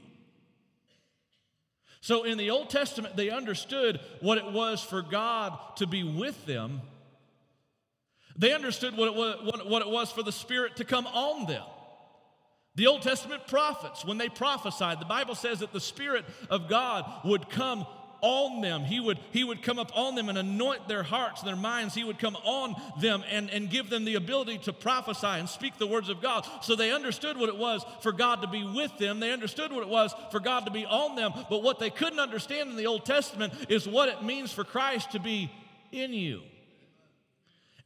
[2.06, 6.46] So in the Old Testament, they understood what it was for God to be with
[6.46, 6.82] them.
[8.38, 11.64] They understood what it was, what, it was for the Spirit to come on them.
[12.76, 17.10] The Old Testament prophets, when they prophesied, the Bible says that the Spirit of God
[17.26, 17.88] would come
[18.22, 18.84] on them.
[18.84, 21.94] He would, he would come up on them and anoint their hearts their minds.
[21.94, 25.78] He would come on them and, and give them the ability to prophesy and speak
[25.78, 26.48] the words of God.
[26.62, 29.20] So they understood what it was for God to be with them.
[29.20, 31.34] They understood what it was for God to be on them.
[31.50, 35.12] But what they couldn't understand in the Old Testament is what it means for Christ
[35.12, 35.52] to be
[35.92, 36.42] in you.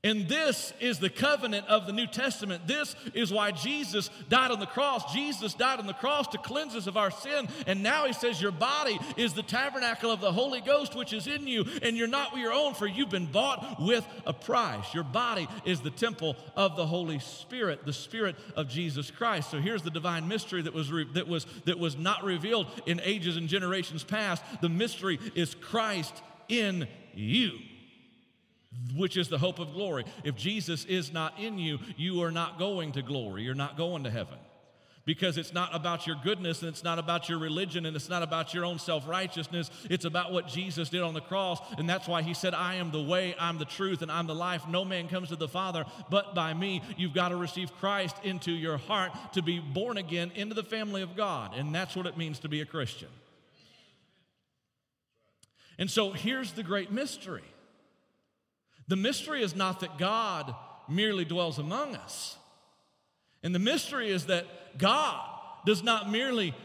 [0.01, 2.65] And this is the covenant of the New Testament.
[2.65, 5.13] This is why Jesus died on the cross.
[5.13, 7.49] Jesus died on the cross to cleanse us of our sin.
[7.67, 11.27] And now he says, Your body is the tabernacle of the Holy Ghost, which is
[11.27, 14.93] in you, and you're not your own, for you've been bought with a price.
[14.93, 19.51] Your body is the temple of the Holy Spirit, the Spirit of Jesus Christ.
[19.51, 23.01] So here's the divine mystery that was, re- that was, that was not revealed in
[23.03, 24.45] ages and generations past.
[24.61, 27.59] The mystery is Christ in you
[28.95, 30.05] which is the hope of glory.
[30.23, 33.43] If Jesus is not in you, you are not going to glory.
[33.43, 34.37] You're not going to heaven.
[35.05, 38.21] Because it's not about your goodness and it's not about your religion and it's not
[38.21, 39.71] about your own self righteousness.
[39.89, 41.59] It's about what Jesus did on the cross.
[41.79, 44.35] And that's why he said, I am the way, I'm the truth, and I'm the
[44.35, 44.67] life.
[44.67, 46.83] No man comes to the Father but by me.
[46.95, 51.01] You've got to receive Christ into your heart to be born again into the family
[51.01, 51.55] of God.
[51.55, 53.09] And that's what it means to be a Christian.
[55.79, 57.41] And so here's the great mystery
[58.89, 60.53] the mystery is not that God
[60.89, 62.35] merely dwells among us.
[63.43, 65.23] And the mystery is that God
[65.65, 66.55] does not merely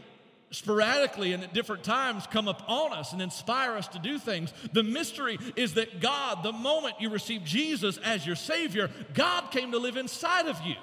[0.50, 4.52] sporadically and at different times come upon us and inspire us to do things.
[4.72, 9.72] The mystery is that God, the moment you receive Jesus as your Savior, God came
[9.72, 10.76] to live inside of you.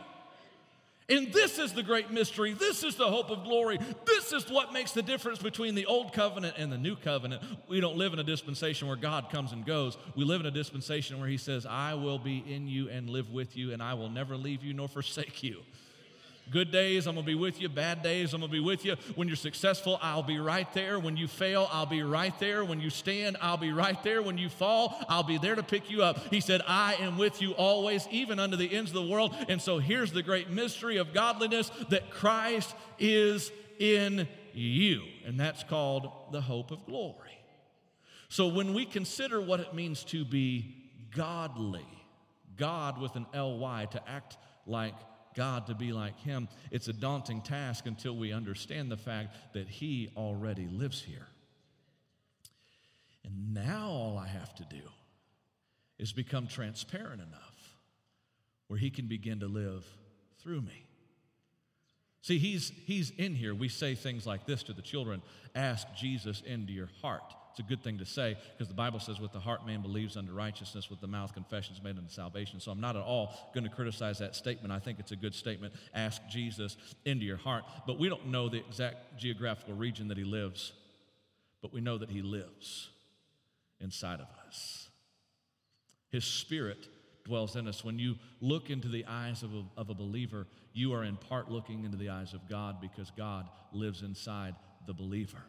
[1.10, 2.54] And this is the great mystery.
[2.54, 3.80] This is the hope of glory.
[4.06, 7.44] This is what makes the difference between the old covenant and the new covenant.
[7.68, 9.98] We don't live in a dispensation where God comes and goes.
[10.16, 13.30] We live in a dispensation where He says, I will be in you and live
[13.30, 15.62] with you, and I will never leave you nor forsake you.
[16.50, 17.70] Good days, I'm gonna be with you.
[17.70, 18.96] Bad days, I'm gonna be with you.
[19.16, 21.00] When you're successful, I'll be right there.
[21.00, 22.66] When you fail, I'll be right there.
[22.66, 24.22] When you stand, I'll be right there.
[24.22, 26.20] When you fall, I'll be there to pick you up.
[26.30, 29.36] He said, I am with you always, even unto the ends of the world.
[29.48, 35.04] And so here's the great mystery of godliness that Christ is in you.
[35.26, 37.40] And that's called the hope of glory.
[38.28, 40.76] So when we consider what it means to be
[41.16, 41.86] godly,
[42.58, 44.96] God with an L-Y, to act like
[45.36, 49.68] God to be like Him, it's a daunting task until we understand the fact that
[49.68, 51.28] He already lives here.
[53.24, 54.82] And now all I have to do
[56.00, 57.78] is become transparent enough
[58.68, 59.86] where He can begin to live
[60.42, 60.86] through me.
[62.22, 63.56] See, he's, he's in here.
[63.56, 65.24] We say things like this to the children
[65.56, 67.34] ask Jesus into your heart.
[67.52, 70.16] It's a good thing to say because the Bible says, with the heart man believes
[70.16, 72.60] unto righteousness, with the mouth confession is made unto salvation.
[72.60, 74.72] So I'm not at all going to criticize that statement.
[74.72, 75.74] I think it's a good statement.
[75.94, 77.66] Ask Jesus into your heart.
[77.86, 80.72] But we don't know the exact geographical region that he lives,
[81.62, 82.90] but we know that he lives
[83.82, 84.90] inside of us.
[86.10, 86.88] His spirit
[87.26, 87.84] dwells in us.
[87.84, 91.52] When you look into the eyes of a, of a believer, you are in part
[91.52, 94.56] looking into the eyes of God because God lives inside
[94.88, 95.44] the believer.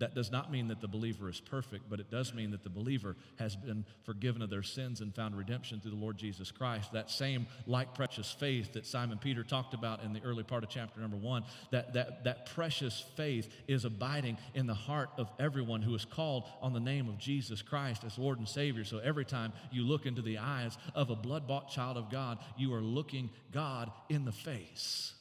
[0.00, 2.70] That does not mean that the believer is perfect, but it does mean that the
[2.70, 6.92] believer has been forgiven of their sins and found redemption through the Lord Jesus Christ.
[6.92, 10.68] That same like precious faith that Simon Peter talked about in the early part of
[10.68, 15.80] chapter number one, that, that, that precious faith is abiding in the heart of everyone
[15.80, 18.84] who is called on the name of Jesus Christ as Lord and Savior.
[18.84, 22.38] So every time you look into the eyes of a blood bought child of God,
[22.56, 25.13] you are looking God in the face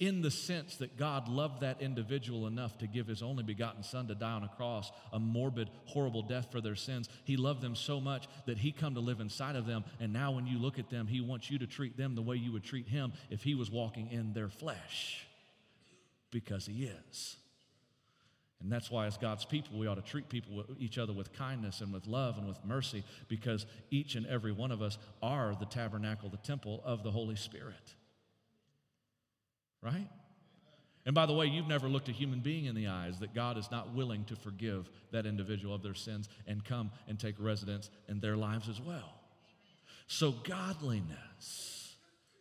[0.00, 4.08] in the sense that God loved that individual enough to give his only begotten Son
[4.08, 7.08] to die on a cross, a morbid, horrible death for their sins.
[7.24, 9.84] He loved them so much that he come to live inside of them.
[10.00, 12.36] And now when you look at them, he wants you to treat them the way
[12.36, 15.26] you would treat him if he was walking in their flesh.
[16.30, 17.36] Because he is.
[18.62, 21.82] And that's why, as God's people, we ought to treat people, each other with kindness
[21.82, 25.66] and with love and with mercy, because each and every one of us are the
[25.66, 27.94] tabernacle, the temple of the Holy Spirit
[29.82, 30.08] right?
[31.06, 33.56] And by the way, you've never looked a human being in the eyes that God
[33.56, 37.90] is not willing to forgive that individual of their sins and come and take residence
[38.08, 39.14] in their lives as well.
[40.06, 41.96] So, godliness,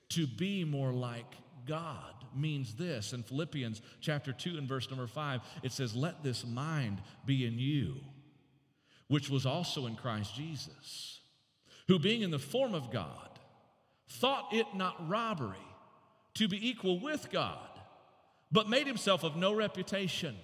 [0.10, 3.14] to be more like God, means this.
[3.14, 7.60] In Philippians chapter 2 and verse number 5, it says, Let this mind be in
[7.60, 7.96] you,
[9.08, 11.22] which was also in Christ Jesus,
[11.88, 13.40] who being in the form of God,
[14.08, 15.58] thought it not robbery
[16.40, 17.68] to be equal with God,
[18.50, 20.38] but made himself of no reputation,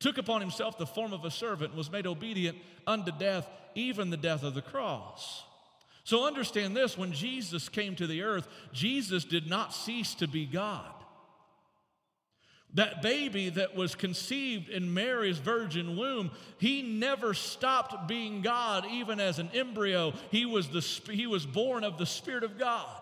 [0.00, 4.16] took upon himself the form of a servant, was made obedient unto death, even the
[4.16, 5.44] death of the cross.
[6.02, 10.46] So understand this when Jesus came to the earth, Jesus did not cease to be
[10.46, 10.90] God.
[12.72, 19.20] That baby that was conceived in Mary's virgin womb, he never stopped being God, even
[19.20, 20.14] as an embryo.
[20.30, 23.01] He was, the, he was born of the Spirit of God.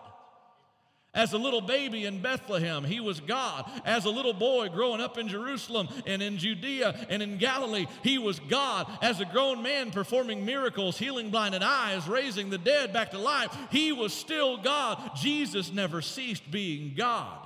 [1.13, 3.69] As a little baby in Bethlehem, he was God.
[3.83, 8.17] As a little boy growing up in Jerusalem and in Judea and in Galilee, he
[8.17, 8.87] was God.
[9.01, 13.53] As a grown man performing miracles, healing blinded eyes, raising the dead back to life,
[13.71, 15.11] he was still God.
[15.17, 17.39] Jesus never ceased being God.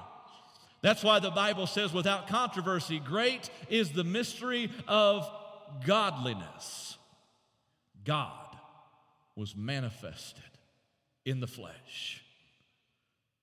[0.84, 5.28] That's why the Bible says, without controversy, great is the mystery of
[5.88, 6.99] godliness.
[8.04, 8.56] God
[9.36, 10.43] was manifested
[11.25, 12.21] in the flesh.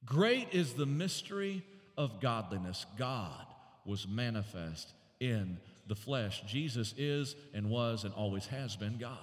[0.05, 1.62] Great is the mystery
[1.97, 2.87] of godliness.
[2.99, 3.47] God
[3.85, 6.43] was manifest in the flesh.
[6.47, 9.19] Jesus is and was and always has been God.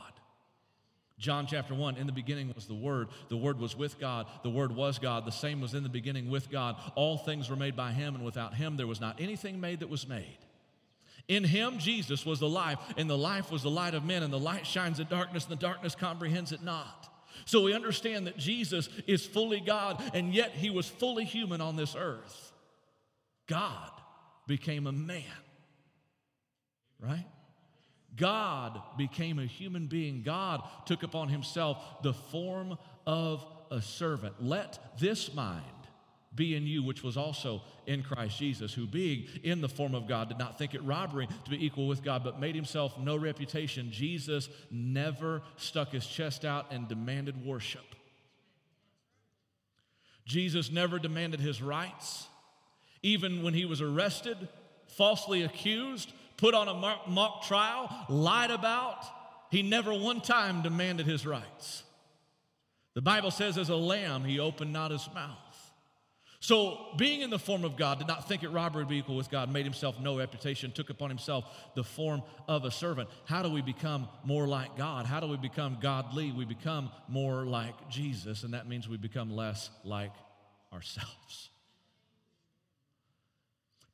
[1.17, 3.09] John chapter 1, in the beginning was the Word.
[3.27, 4.25] The Word was with God.
[4.41, 5.25] The Word was God.
[5.25, 6.77] The same was in the beginning with God.
[6.95, 9.89] All things were made by Him, and without Him there was not anything made that
[9.89, 10.37] was made.
[11.27, 14.31] In Him, Jesus was the life, and the life was the light of men, and
[14.31, 17.09] the light shines in darkness, and the darkness comprehends it not.
[17.49, 21.75] So we understand that Jesus is fully God, and yet he was fully human on
[21.75, 22.51] this earth.
[23.47, 23.89] God
[24.45, 25.23] became a man,
[26.99, 27.25] right?
[28.15, 30.21] God became a human being.
[30.21, 34.35] God took upon himself the form of a servant.
[34.39, 35.78] Let this mind
[36.35, 40.07] be in you, which was also in Christ Jesus, who being in the form of
[40.07, 43.15] God did not think it robbery to be equal with God, but made himself no
[43.15, 43.91] reputation.
[43.91, 47.83] Jesus never stuck his chest out and demanded worship.
[50.25, 52.27] Jesus never demanded his rights.
[53.01, 54.37] Even when he was arrested,
[54.85, 59.03] falsely accused, put on a mock trial, lied about,
[59.49, 61.83] he never one time demanded his rights.
[62.93, 65.37] The Bible says, as a lamb, he opened not his mouth.
[66.41, 69.17] So, being in the form of God, did not think it robbery to be equal
[69.17, 71.43] with God, made himself no reputation, took upon himself
[71.75, 73.09] the form of a servant.
[73.25, 75.05] How do we become more like God?
[75.05, 76.31] How do we become godly?
[76.31, 80.13] We become more like Jesus, and that means we become less like
[80.71, 81.49] ourselves.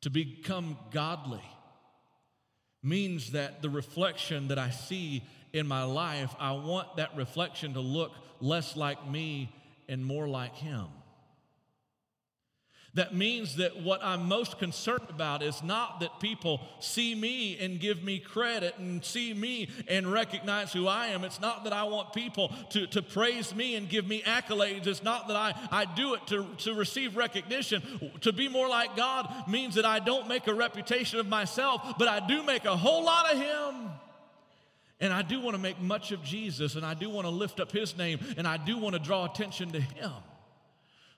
[0.01, 1.41] To become godly
[2.83, 7.79] means that the reflection that I see in my life, I want that reflection to
[7.79, 9.51] look less like me
[9.89, 10.85] and more like Him.
[12.95, 17.77] That means that what I'm most concerned about is not that people see me and
[17.77, 21.25] give me credit and see me and recognize who I am.
[21.25, 24.87] It's not that I want people to, to praise me and give me accolades.
[24.87, 27.83] It's not that I, I do it to, to receive recognition.
[28.21, 32.07] To be more like God means that I don't make a reputation of myself, but
[32.07, 33.89] I do make a whole lot of Him.
[35.01, 37.59] And I do want to make much of Jesus, and I do want to lift
[37.59, 40.11] up His name, and I do want to draw attention to Him.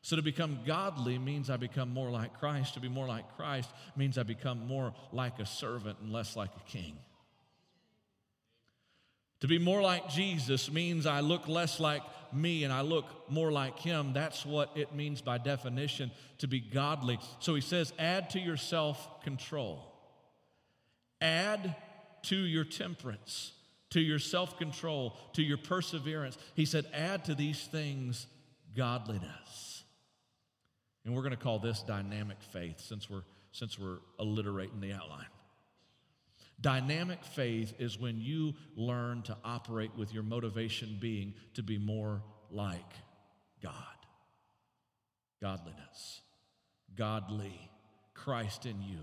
[0.02, 2.76] So to become godly means I become more like Christ.
[2.76, 6.52] To be more like Christ means I become more like a servant and less like
[6.56, 6.98] a king.
[9.42, 12.02] To be more like Jesus means I look less like
[12.34, 14.14] me and I look more like him.
[14.14, 17.20] That's what it means by definition to be godly.
[17.40, 19.94] So he says, add to your self control,
[21.22, 21.76] add
[22.24, 23.52] to your temperance,
[23.92, 26.38] to your self control, to your perseverance.
[26.56, 28.26] He said, add to these things
[28.76, 29.67] godliness.
[31.08, 35.28] And we're going to call this dynamic faith since we're, since we're alliterating the outline.
[36.60, 42.22] Dynamic faith is when you learn to operate with your motivation being to be more
[42.52, 42.92] like
[43.64, 43.74] God.
[45.42, 46.20] Godliness,
[46.98, 47.58] godly,
[48.14, 49.00] Christ in you,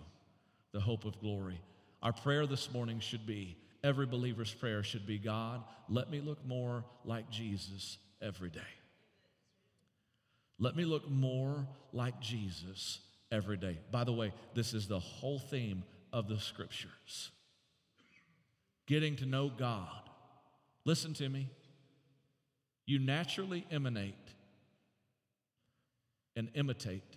[0.72, 1.58] the hope of glory.
[2.02, 6.44] Our prayer this morning should be every believer's prayer should be God, let me look
[6.44, 8.60] more like Jesus every day.
[10.58, 13.00] Let me look more like Jesus
[13.30, 13.78] every day.
[13.90, 15.82] By the way, this is the whole theme
[16.12, 17.30] of the scriptures
[18.86, 19.88] getting to know God.
[20.84, 21.48] Listen to me.
[22.86, 24.14] You naturally emanate
[26.36, 27.16] and imitate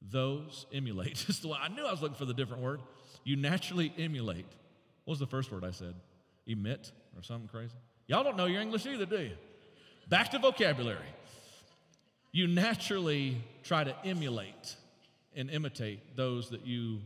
[0.00, 1.26] those, emulate.
[1.60, 2.80] I knew I was looking for the different word.
[3.24, 4.46] You naturally emulate.
[5.04, 5.94] What was the first word I said?
[6.46, 7.74] Emit or something crazy?
[8.06, 9.36] Y'all don't know your English either, do you?
[10.08, 10.98] Back to vocabulary
[12.32, 14.76] you naturally try to emulate
[15.36, 17.00] and imitate those that you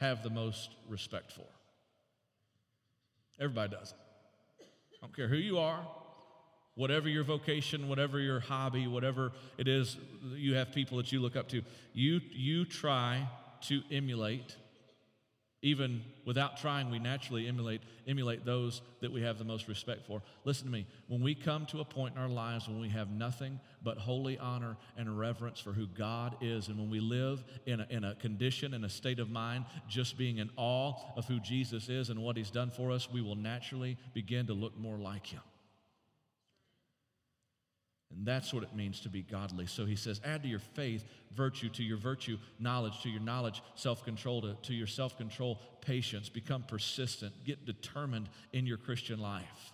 [0.00, 1.46] have the most respect for.
[3.40, 3.98] Everybody does it.
[4.60, 5.86] I don't care who you are,
[6.74, 9.96] whatever your vocation, whatever your hobby, whatever it is,
[10.34, 11.62] you have people that you look up to.
[11.92, 13.28] You, you try
[13.62, 14.56] to emulate
[15.62, 20.22] even without trying, we naturally emulate, emulate those that we have the most respect for.
[20.44, 20.86] Listen to me.
[21.08, 24.38] When we come to a point in our lives when we have nothing but holy
[24.38, 28.14] honor and reverence for who God is, and when we live in a, in a
[28.16, 32.20] condition, in a state of mind, just being in awe of who Jesus is and
[32.22, 35.42] what He's done for us, we will naturally begin to look more like Him.
[38.10, 39.66] And that's what it means to be godly.
[39.66, 41.04] So he says, add to your faith
[41.34, 45.60] virtue, to your virtue, knowledge, to your knowledge, self control, to, to your self control,
[45.80, 46.28] patience.
[46.28, 49.72] Become persistent, get determined in your Christian life.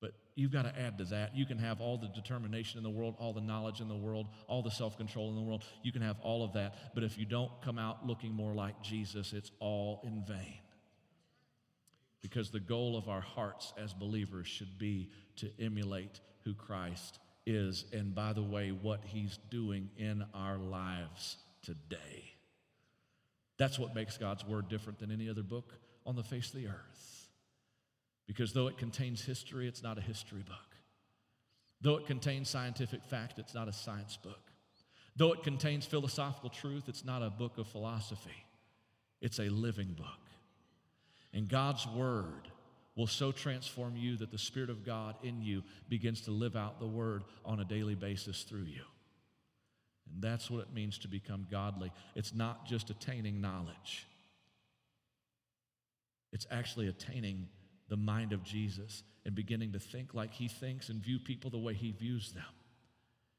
[0.00, 1.36] But you've got to add to that.
[1.36, 4.26] You can have all the determination in the world, all the knowledge in the world,
[4.48, 5.64] all the self control in the world.
[5.82, 6.94] You can have all of that.
[6.94, 10.58] But if you don't come out looking more like Jesus, it's all in vain.
[12.20, 17.84] Because the goal of our hearts as believers should be to emulate who Christ is,
[17.92, 22.32] and by the way, what he's doing in our lives today.
[23.58, 25.74] That's what makes God's word different than any other book
[26.06, 27.28] on the face of the earth.
[28.26, 30.76] Because though it contains history, it's not a history book.
[31.82, 34.50] Though it contains scientific fact, it's not a science book.
[35.16, 38.46] Though it contains philosophical truth, it's not a book of philosophy.
[39.20, 40.06] It's a living book.
[41.34, 42.48] And God's word
[42.98, 46.80] will so transform you that the Spirit of God in you begins to live out
[46.80, 48.82] the Word on a daily basis through you.
[50.12, 51.92] And that's what it means to become godly.
[52.16, 54.06] It's not just attaining knowledge,
[56.32, 57.48] it's actually attaining
[57.88, 61.58] the mind of Jesus and beginning to think like He thinks and view people the
[61.58, 62.42] way He views them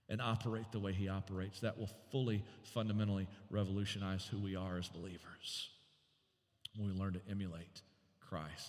[0.08, 1.60] and operate the way He operates.
[1.60, 5.70] That will fully, fundamentally revolutionize who we are as believers
[6.78, 7.82] when we learn to emulate
[8.22, 8.69] Christ.